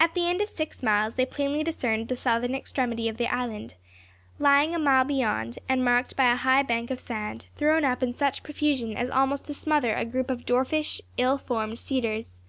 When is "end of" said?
0.28-0.48